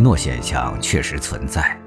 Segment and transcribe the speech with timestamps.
[0.00, 1.80] 诺现象确实存在，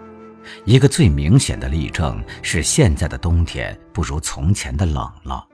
[0.65, 5.47] 一个最明显的例证是现在的冬天不如从前的冷了。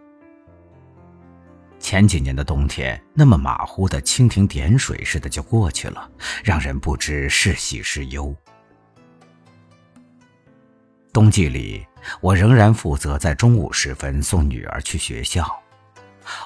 [1.79, 6.09] 前几年的冬天那么马虎的蜻蜓点水似的就过去了，
[6.43, 8.35] 让人不知是喜是忧。
[11.13, 11.85] 冬季里，
[12.19, 15.47] 我仍然负责在中午时分送女儿去学校，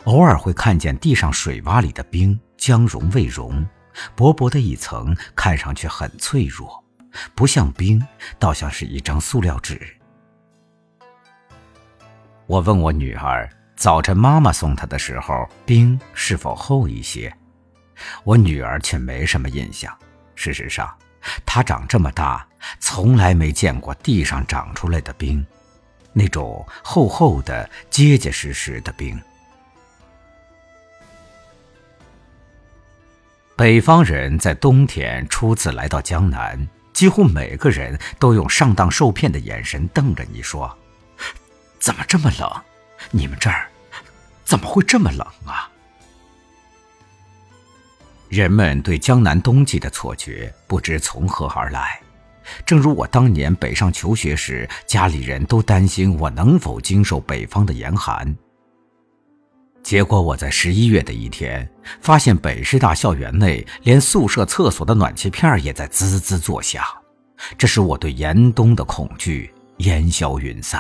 [0.04, 3.66] 偶尔会看见地上水洼里的冰将融未融，
[4.16, 6.84] 薄薄的一层，看上去很脆弱，
[7.36, 8.06] 不像冰，
[8.40, 9.98] 倒像是一张塑料纸。
[12.46, 13.50] 我问我女儿。
[13.78, 17.36] 早晨，妈妈送她的时候，冰是否厚一些？
[18.24, 19.92] 我女儿却没什么印象。
[20.36, 20.96] 事实上，
[21.48, 22.48] 她长这么大，
[22.80, 25.44] 从来没见过地上长出来的冰，
[26.14, 29.20] 那种厚厚的、结结实实的冰。
[33.62, 40.76] 北方人在冬天初次来到江南，几乎每个人都用上当受骗的眼神瞪着你说
[41.80, 42.52] ：“怎么这么冷？
[43.12, 43.70] 你们这儿？”
[44.44, 45.70] 怎么会这么冷啊？
[48.30, 52.02] 人们对江南冬季的错觉不知从何而来，
[52.66, 58.36] 正如我当年北上求学时，家里人都担心我能否经受北方的严寒。
[59.84, 61.70] 结果我在十一月的一天，
[62.02, 66.84] 发现北师大校园内连宿舍厕所的暖气片也在滋滋作响，
[67.58, 70.80] 这使我对严冬的恐惧烟消云散。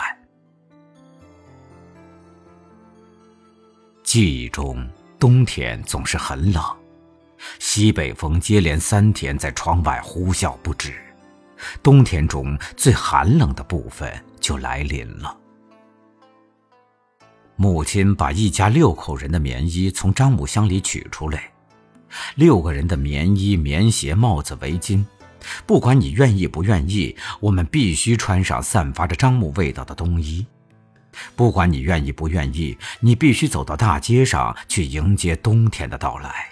[4.03, 4.87] 记忆中，
[5.19, 6.63] 冬天总是很冷，
[7.59, 10.93] 西北风接连三天在窗外呼啸不止，
[11.81, 15.37] 冬天中最寒冷的部分就来临了。
[17.55, 21.51] 母亲把一家六口人的棉衣从樟木箱里取出来，
[22.35, 25.05] 六个人的棉衣、棉鞋、帽子、围巾，
[25.65, 30.45] 不管你愿意不愿意，我们必须穿上散发着樟木味道的冬衣。
[31.35, 36.47] 不管你愿意不愿意，你必须走到大街上去迎接冬天的到来。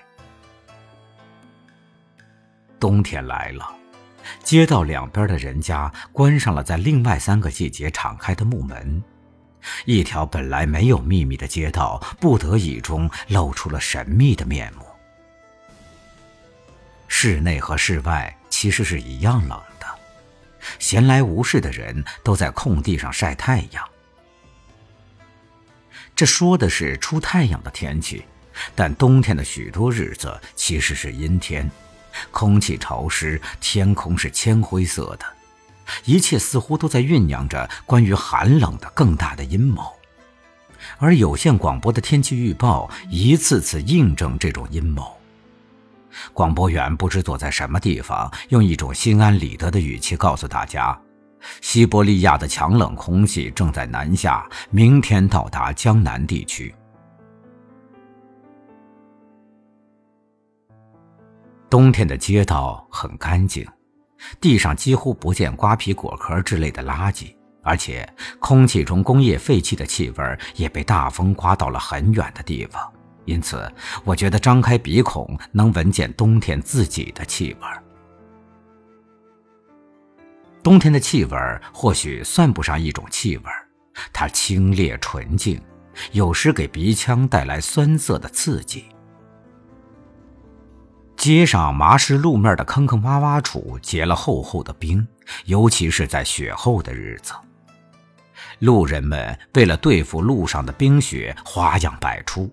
[2.79, 3.75] 冬天来了，
[4.43, 9.01] 街道两边的人家关上了在另外三个季节敞开的木门，
[9.85, 14.85] 一条本来没有秘密的街道，不得已中露出了神秘的面目。
[17.07, 19.85] 室内和室外其实是一样冷的，
[20.77, 23.83] 闲来无事的人都在空地上晒太阳。
[26.15, 28.25] 这说的是出太阳的天气，
[28.75, 31.69] 但冬天的许多日子其实是阴天，
[32.29, 35.25] 空气潮湿，天空是铅灰色的，
[36.05, 39.83] 一切似乎都在酝酿着关于寒冷的更大的阴谋，
[40.97, 45.17] 而有线广播的天气预报一次次印证这种阴谋。
[46.33, 50.99] 广播员不知躲在什么地方，用一种心安理得的语气告诉大家。
[51.61, 56.73] 西伯利亚的强冷空气正在南下，明天到达江南地区。
[61.69, 63.65] 冬天的街道很干净，
[64.39, 68.07] 地上几乎不见瓜皮、果壳之类的垃圾，而且
[68.39, 72.91] 空气中工业废气的气味也被大风刮到了很远的地方，
[73.25, 73.71] 因此
[74.03, 77.67] 我觉得张开鼻孔能闻见冬天自己的气味。
[80.61, 81.37] 冬天的气味
[81.73, 83.43] 或许算不上一种气味，
[84.11, 85.59] 它清冽纯净，
[86.11, 88.85] 有时给鼻腔带来酸涩的刺激。
[91.29, 95.07] 街上麻石路面的坑坑洼洼处结了厚厚的冰，
[95.45, 97.33] 尤其是在雪后的日子，
[98.57, 102.51] 路人们为了对付路上的冰雪，花样百出。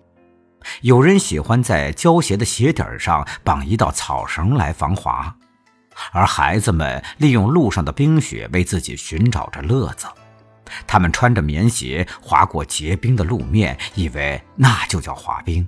[0.81, 5.35] 有人喜欢在胶鞋的鞋底上绑一道草绳来防滑。
[6.11, 10.05] 而孩子们利用路上的冰雪为自己寻找着乐子，
[10.85, 15.67] 他们穿着棉鞋滑过结冰的路面，以为那就叫滑冰。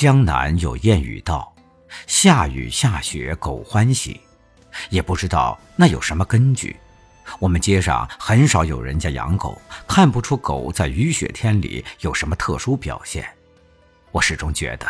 [0.00, 1.52] 江南有谚语道
[2.06, 4.20] ：“下雨下雪狗欢喜。”
[4.90, 6.76] 也不知道那有什么根据。
[7.40, 13.28] 我们街上很少有人家养狗，看不出狗在雨雪天里有什么特殊表现。
[14.12, 14.86] 我始终觉得。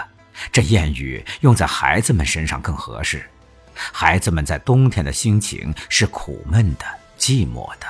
[0.53, 3.27] 这谚语用在孩子们身上更合适。
[3.75, 6.85] 孩子们在冬天的心情是苦闷的、
[7.19, 7.87] 寂寞的，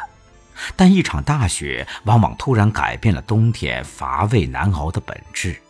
[0.77, 5.61] 但一场大雪往往突然改变了冬天乏味难熬的本质。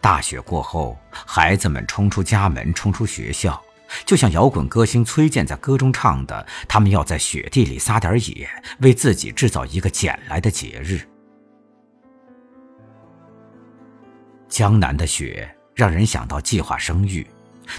[0.00, 3.60] 大雪过后，孩子们冲出家门，冲出学校，
[4.06, 8.48] 就像摇滚歌星崔健在歌中唱的：“他们要在雪地里撒点野，
[8.80, 11.00] 为自己制造一个捡来的节日。”
[14.48, 17.26] 江南的雪让人想到计划生育。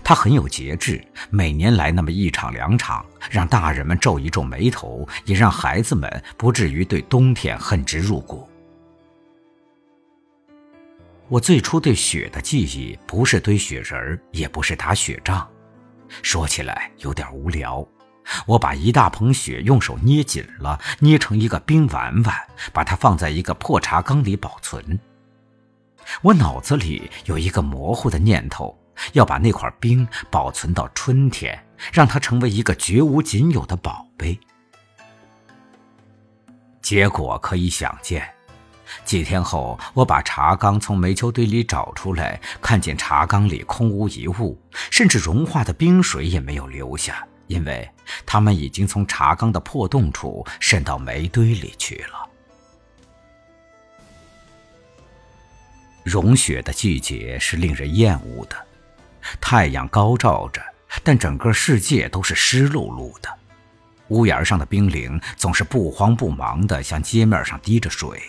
[0.03, 8.48] 它很有节制，每年来那么一场两场，让大人们皱一皱眉头，也让孩子们不至于对冬天恨之入骨。
[11.29, 15.47] 我最初对雪的记忆，不是堆雪人儿，也不是打雪仗，
[16.21, 17.87] 说起来有点无聊。
[18.45, 22.35] 我把一大捧雪用手捏紧了，捏成一个冰丸丸，
[22.73, 24.99] 把它放在一个破茶缸里保存。
[26.21, 28.75] 我脑子里有一个模糊的念头。
[29.13, 31.57] 要把那块冰保存到春天，
[31.93, 34.37] 让它成为一个绝无仅有的宝贝。
[36.81, 38.29] 结果可以想见，
[39.05, 44.59] 几天后，我把茶缸从煤球堆里找出来，看见茶缸里空无一物，
[44.91, 47.89] 甚至融化的冰水也没有留下，因为
[48.25, 52.29] 它们已经从茶缸的破洞处渗到煤堆里去了。
[56.03, 58.55] 融雪的季节是令人厌恶的。
[59.39, 60.63] 太阳高照着，
[61.03, 63.29] 但整个世界都是湿漉漉的。
[64.07, 68.19] 屋檐上的冰凌总是不慌不忙地向街面上滴着水。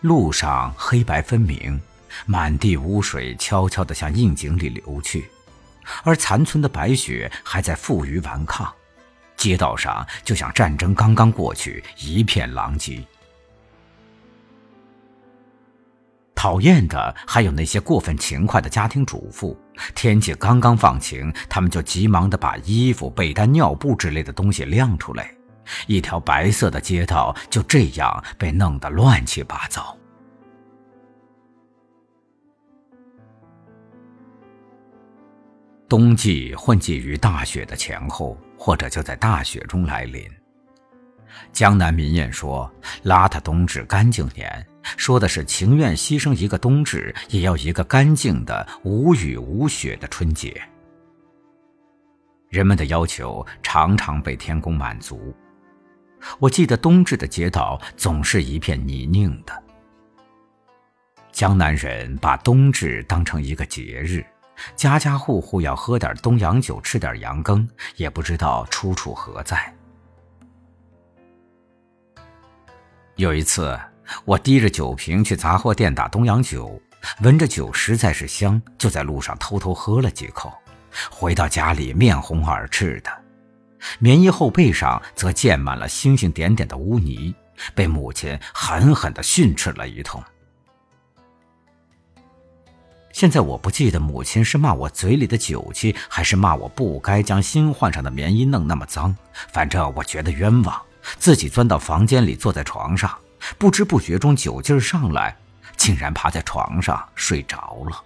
[0.00, 1.80] 路上黑白分明，
[2.24, 5.28] 满地污水悄悄地向窨井里流去，
[6.04, 8.72] 而残存的白雪还在负隅顽抗。
[9.36, 13.04] 街道上就像战争刚刚过去，一片狼藉。
[16.34, 19.58] 讨厌的还有那些过分勤快的家庭主妇，
[19.96, 25.34] 天气刚刚放晴，他们就急忙地把衣服、被单、尿布之类的东西晾出来，
[25.86, 29.96] 一条白色的街道就这样被弄得乱七八糟。
[35.88, 40.22] 冬季混迹于大雪的前后，或者就在大雪中来临。
[41.52, 42.70] 江南民谚说
[43.04, 44.66] ：“邋遢冬至，干净年。”
[44.96, 50.60] 说的是情愿牺牲一个冬至，也要一个干净的、无雨无雪的春节。
[52.48, 55.34] 人们的要求常常被天公满足。
[56.38, 59.62] 我记得冬至的街道总是一片泥泞的。
[61.32, 64.24] 江南人把冬至当成一个节日，
[64.74, 69.72] 家家户户要喝点冬阳酒，吃点羊羹，也不知道出处何在。
[73.16, 73.78] 有一次。
[74.24, 76.80] 我提着酒瓶去杂货店打东洋酒，
[77.20, 80.50] 闻着酒实在是香，就在路上偷偷喝了几口。
[81.10, 83.10] 回到家里，面红耳赤的，
[83.98, 87.34] 棉衣后背上则溅满了星星点点的污泥，
[87.74, 90.22] 被母亲狠狠地训斥了一通。
[93.12, 99.16] 现在我不记得母亲是骂我嘴里的酒气，还是骂我不该将新换上的棉衣弄那么脏。
[99.50, 100.80] 反正我觉得冤枉，
[101.18, 103.10] 自己钻到房间里，坐在床上。
[103.56, 105.36] 不知不觉中，酒劲儿上来，
[105.76, 108.04] 竟然趴在床上睡着了。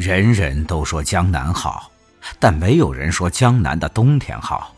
[0.00, 1.92] 人人都说江南好，
[2.38, 4.74] 但没有人说江南的冬天好。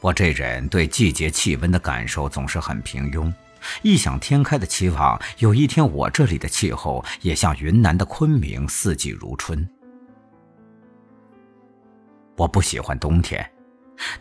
[0.00, 3.32] 我这人对季节气温的感受总是很平庸，
[3.80, 9.66] 异想天开的期望有一天我这里的气候也像云南的昆明，四季如春。
[12.36, 13.50] 我不喜欢冬天。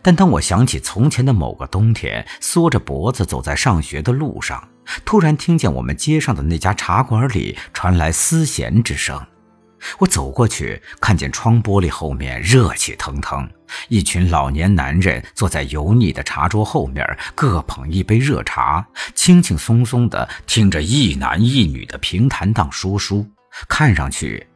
[0.01, 4.67] 但当我想起从前的某个冬天，缩着脖子走在上学的路上，
[5.05, 9.25] 突然听见我们街上的那家茶馆里传来丝弦之声，
[10.00, 13.48] 我走过去，看见窗玻璃后面热气腾腾，
[13.89, 17.05] 一群老年男人坐在油腻的茶桌后面，
[17.36, 23.29] 各捧一杯热茶，轻轻松松地听着一男一女的平谈档说书，
[23.67, 24.48] 看上去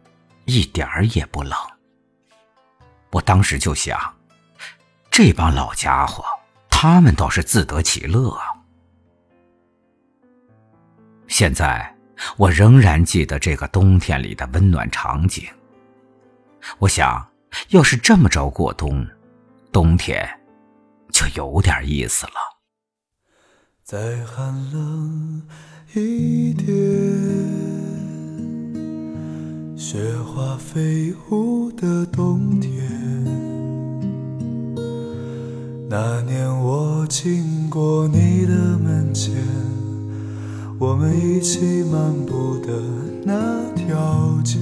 [0.46, 1.54] 一点儿也不冷。
[3.12, 4.00] 我当时就想。
[5.12, 6.24] 这帮老家伙，
[6.70, 8.46] 他们倒是自得其乐啊！
[11.28, 11.94] 现在
[12.38, 15.46] 我仍然记得这个冬天里的温暖场景。
[16.80, 17.30] 我想
[17.70, 19.06] 要是这么着过冬，
[19.70, 20.26] 冬天
[21.12, 22.34] 就有点意思了。
[23.84, 25.46] 再寒冷
[25.94, 26.68] 一点，
[29.78, 33.01] 雪花飞舞的冬天。
[35.92, 39.36] 那年我经过你的门前，
[40.80, 42.72] 我们一起漫步的
[43.26, 44.58] 那条街，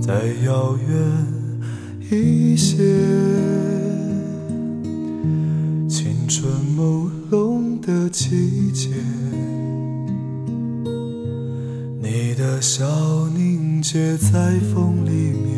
[0.00, 0.14] 再
[0.44, 0.96] 遥远
[2.08, 2.76] 一些，
[5.88, 8.90] 青春朦胧的季节，
[12.00, 12.86] 你的笑
[13.34, 15.57] 凝结在风里面。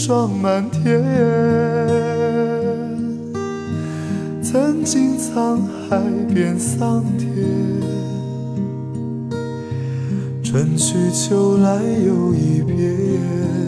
[0.00, 1.02] 霜满天。
[4.40, 5.58] 曾经沧
[5.90, 6.00] 海
[6.32, 7.26] 变桑田，
[10.40, 13.67] 春去秋来又一遍。